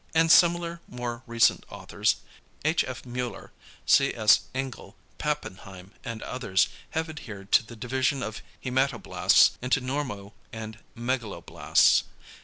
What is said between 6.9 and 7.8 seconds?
have adhered to the